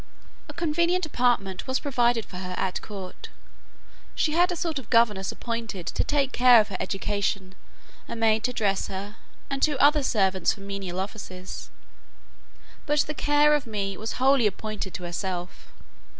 A 0.49 0.53
convenient 0.53 1.05
apartment 1.05 1.67
was 1.67 1.79
provided 1.79 2.25
for 2.25 2.37
her 2.37 2.55
at 2.57 2.81
court: 2.81 3.29
she 4.15 4.31
had 4.31 4.51
a 4.51 4.55
sort 4.55 4.79
of 4.79 4.89
governess 4.89 5.31
appointed 5.31 5.85
to 5.85 6.03
take 6.03 6.31
care 6.31 6.59
of 6.59 6.69
her 6.69 6.77
education, 6.79 7.53
a 8.07 8.15
maid 8.15 8.43
to 8.45 8.51
dress 8.51 8.87
her, 8.87 9.17
and 9.51 9.61
two 9.61 9.77
other 9.77 10.01
servants 10.01 10.53
for 10.55 10.61
menial 10.61 10.99
offices; 10.99 11.69
but 12.87 13.01
the 13.01 13.13
care 13.13 13.53
of 13.53 13.67
me 13.67 13.95
was 13.95 14.13
wholly 14.13 14.47
appropriated 14.47 14.95
to 14.95 15.03
herself. 15.03 15.67